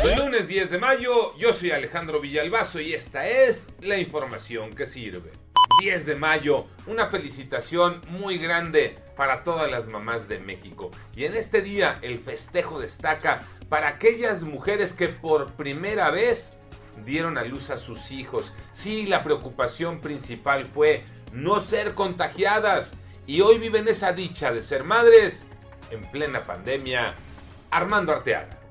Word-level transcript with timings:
Lunes 0.00 0.48
10 0.48 0.70
de 0.70 0.78
mayo, 0.78 1.36
yo 1.36 1.52
soy 1.52 1.70
Alejandro 1.70 2.18
Villalbazo 2.18 2.80
y 2.80 2.94
esta 2.94 3.26
es 3.26 3.68
la 3.80 3.98
información 3.98 4.74
que 4.74 4.86
sirve. 4.86 5.30
10 5.80 6.06
de 6.06 6.16
mayo, 6.16 6.66
una 6.86 7.06
felicitación 7.06 8.00
muy 8.08 8.38
grande 8.38 8.98
para 9.16 9.44
todas 9.44 9.70
las 9.70 9.88
mamás 9.88 10.28
de 10.28 10.38
México. 10.38 10.90
Y 11.14 11.26
en 11.26 11.34
este 11.34 11.60
día 11.60 11.98
el 12.02 12.18
festejo 12.18 12.80
destaca 12.80 13.46
para 13.68 13.88
aquellas 13.88 14.42
mujeres 14.42 14.94
que 14.94 15.08
por 15.08 15.52
primera 15.52 16.10
vez 16.10 16.56
dieron 17.04 17.36
a 17.36 17.44
luz 17.44 17.70
a 17.70 17.76
sus 17.76 18.10
hijos. 18.10 18.54
Sí, 18.72 19.06
la 19.06 19.22
preocupación 19.22 20.00
principal 20.00 20.68
fue 20.72 21.04
no 21.32 21.60
ser 21.60 21.94
contagiadas 21.94 22.94
y 23.26 23.42
hoy 23.42 23.58
viven 23.58 23.86
esa 23.86 24.12
dicha 24.12 24.52
de 24.52 24.62
ser 24.62 24.84
madres 24.84 25.46
en 25.90 26.02
plena 26.10 26.42
pandemia. 26.42 27.14
Armando 27.70 28.12
Arteaga. 28.12 28.61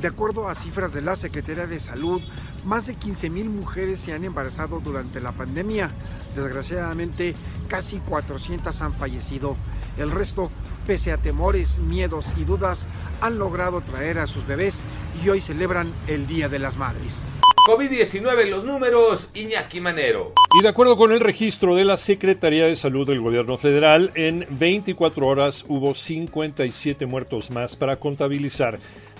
De 0.00 0.06
acuerdo 0.06 0.48
a 0.48 0.54
cifras 0.54 0.92
de 0.92 1.02
la 1.02 1.16
Secretaría 1.16 1.66
de 1.66 1.80
Salud, 1.80 2.22
más 2.64 2.86
de 2.86 2.96
15.000 2.96 3.48
mujeres 3.48 3.98
se 3.98 4.12
han 4.12 4.24
embarazado 4.24 4.78
durante 4.78 5.20
la 5.20 5.32
pandemia. 5.32 5.90
Desgraciadamente, 6.36 7.34
casi 7.66 7.98
400 7.98 8.80
han 8.80 8.94
fallecido. 8.94 9.56
El 9.96 10.12
resto, 10.12 10.52
pese 10.86 11.10
a 11.10 11.18
temores, 11.18 11.80
miedos 11.80 12.32
y 12.36 12.44
dudas, 12.44 12.86
han 13.20 13.40
logrado 13.40 13.80
traer 13.80 14.20
a 14.20 14.28
sus 14.28 14.46
bebés 14.46 14.82
y 15.24 15.28
hoy 15.30 15.40
celebran 15.40 15.92
el 16.06 16.28
Día 16.28 16.48
de 16.48 16.60
las 16.60 16.76
Madres. 16.76 17.24
COVID-19 17.68 18.48
los 18.48 18.64
números, 18.64 19.28
Iñaki 19.34 19.82
Manero. 19.82 20.32
Y 20.58 20.62
de 20.62 20.70
acuerdo 20.70 20.96
con 20.96 21.12
el 21.12 21.20
registro 21.20 21.76
de 21.76 21.84
la 21.84 21.98
Secretaría 21.98 22.64
de 22.64 22.74
Salud 22.74 23.06
del 23.06 23.20
Gobierno 23.20 23.58
Federal, 23.58 24.10
en 24.14 24.46
24 24.48 25.26
horas 25.26 25.66
hubo 25.68 25.92
57 25.92 27.04
muertos 27.04 27.50
más 27.50 27.76
para 27.76 27.96
contabilizar 27.96 28.78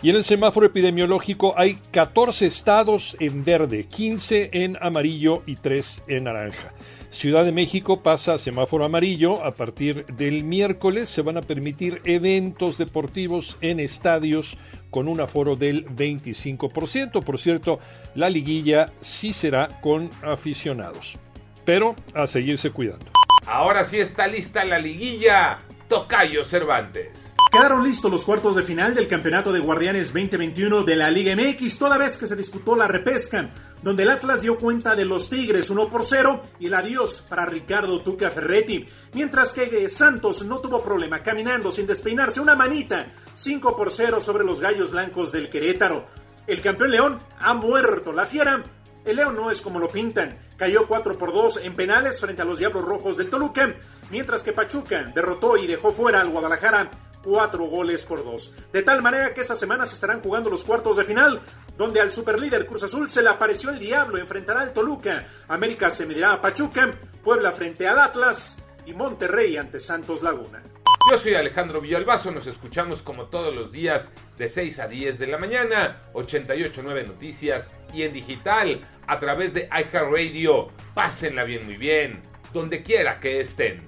Y 0.00 0.10
en 0.10 0.16
el 0.16 0.22
semáforo 0.22 0.66
epidemiológico 0.66 1.54
hay 1.56 1.80
14 1.90 2.46
estados 2.46 3.16
en 3.18 3.42
verde, 3.44 3.84
15 3.84 4.50
en 4.52 4.78
amarillo 4.80 5.42
y 5.44 5.56
3 5.56 6.04
en 6.06 6.24
naranja. 6.24 6.72
Ciudad 7.10 7.44
de 7.44 7.50
México 7.52 8.00
pasa 8.02 8.34
a 8.34 8.38
semáforo 8.38 8.84
amarillo. 8.84 9.42
A 9.42 9.54
partir 9.54 10.06
del 10.06 10.44
miércoles 10.44 11.08
se 11.08 11.22
van 11.22 11.36
a 11.36 11.42
permitir 11.42 12.00
eventos 12.04 12.78
deportivos 12.78 13.56
en 13.60 13.80
estadios 13.80 14.56
con 14.90 15.08
un 15.08 15.20
aforo 15.20 15.56
del 15.56 15.86
25%. 15.86 17.24
Por 17.24 17.38
cierto, 17.38 17.80
la 18.14 18.30
liguilla 18.30 18.92
sí 19.00 19.32
será 19.32 19.80
con 19.80 20.10
aficionados. 20.22 21.18
Pero 21.64 21.96
a 22.14 22.28
seguirse 22.28 22.70
cuidando. 22.70 23.10
Ahora 23.46 23.82
sí 23.82 23.98
está 23.98 24.28
lista 24.28 24.64
la 24.64 24.78
liguilla. 24.78 25.60
Tocayo 25.88 26.44
Cervantes. 26.44 27.37
Quedaron 27.50 27.82
listos 27.82 28.10
los 28.10 28.26
cuartos 28.26 28.56
de 28.56 28.62
final 28.62 28.94
del 28.94 29.08
Campeonato 29.08 29.52
de 29.52 29.60
Guardianes 29.60 30.12
2021 30.12 30.84
de 30.84 30.96
la 30.96 31.10
Liga 31.10 31.34
MX, 31.34 31.78
toda 31.78 31.96
vez 31.96 32.18
que 32.18 32.26
se 32.26 32.36
disputó 32.36 32.76
la 32.76 32.88
repesca, 32.88 33.48
donde 33.82 34.02
el 34.02 34.10
Atlas 34.10 34.42
dio 34.42 34.58
cuenta 34.58 34.94
de 34.94 35.06
los 35.06 35.30
Tigres 35.30 35.70
1 35.70 35.88
por 35.88 36.04
0 36.04 36.42
y 36.60 36.66
el 36.66 36.74
adiós 36.74 37.24
para 37.26 37.46
Ricardo 37.46 38.02
Tuca 38.02 38.30
Ferretti, 38.30 38.86
mientras 39.14 39.54
que 39.54 39.88
Santos 39.88 40.44
no 40.44 40.60
tuvo 40.60 40.82
problema 40.82 41.22
caminando 41.22 41.72
sin 41.72 41.86
despeinarse 41.86 42.42
una 42.42 42.54
manita 42.54 43.06
5 43.32 43.74
por 43.74 43.90
0 43.90 44.20
sobre 44.20 44.44
los 44.44 44.60
Gallos 44.60 44.90
Blancos 44.90 45.32
del 45.32 45.48
Querétaro. 45.48 46.04
El 46.46 46.60
campeón 46.60 46.90
León 46.90 47.18
ha 47.40 47.54
muerto, 47.54 48.12
la 48.12 48.26
fiera 48.26 48.62
el 49.06 49.16
León 49.16 49.36
no 49.36 49.50
es 49.50 49.62
como 49.62 49.78
lo 49.78 49.88
pintan. 49.88 50.36
Cayó 50.58 50.86
4 50.86 51.16
por 51.16 51.32
2 51.32 51.60
en 51.62 51.74
penales 51.74 52.20
frente 52.20 52.42
a 52.42 52.44
los 52.44 52.58
Diablos 52.58 52.84
Rojos 52.84 53.16
del 53.16 53.30
Toluca, 53.30 53.74
mientras 54.10 54.42
que 54.42 54.52
Pachuca 54.52 55.04
derrotó 55.14 55.56
y 55.56 55.66
dejó 55.66 55.92
fuera 55.92 56.20
al 56.20 56.28
Guadalajara 56.28 56.90
cuatro 57.22 57.64
goles 57.64 58.04
por 58.04 58.24
dos. 58.24 58.52
De 58.72 58.82
tal 58.82 59.02
manera 59.02 59.34
que 59.34 59.40
esta 59.40 59.56
semana 59.56 59.86
se 59.86 59.94
estarán 59.94 60.20
jugando 60.20 60.50
los 60.50 60.64
cuartos 60.64 60.96
de 60.96 61.04
final, 61.04 61.40
donde 61.76 62.00
al 62.00 62.10
superlíder 62.10 62.66
Cruz 62.66 62.82
Azul 62.82 63.08
se 63.08 63.22
le 63.22 63.28
apareció 63.28 63.70
el 63.70 63.78
diablo, 63.78 64.18
enfrentará 64.18 64.60
al 64.60 64.72
Toluca, 64.72 65.26
América 65.48 65.90
se 65.90 66.06
medirá 66.06 66.32
a 66.32 66.40
Pachuca, 66.40 66.94
Puebla 67.22 67.52
frente 67.52 67.86
al 67.86 67.98
Atlas 67.98 68.58
y 68.86 68.94
Monterrey 68.94 69.56
ante 69.56 69.80
Santos 69.80 70.22
Laguna. 70.22 70.62
Yo 71.10 71.18
soy 71.18 71.34
Alejandro 71.34 71.80
Villalbazo, 71.80 72.30
nos 72.30 72.46
escuchamos 72.46 73.00
como 73.00 73.26
todos 73.26 73.54
los 73.54 73.72
días 73.72 74.08
de 74.36 74.48
6 74.48 74.78
a 74.80 74.88
10 74.88 75.18
de 75.18 75.26
la 75.26 75.38
mañana, 75.38 76.02
889 76.12 77.04
Noticias 77.06 77.68
y 77.94 78.02
en 78.02 78.12
digital 78.12 78.86
a 79.06 79.18
través 79.18 79.54
de 79.54 79.68
iHeartRadio. 79.70 80.68
Pásenla 80.94 81.44
bien, 81.44 81.64
muy 81.64 81.76
bien, 81.76 82.22
donde 82.52 82.82
quiera 82.82 83.20
que 83.20 83.40
estén. 83.40 83.84